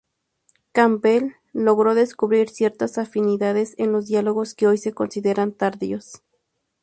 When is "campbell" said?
0.71-1.35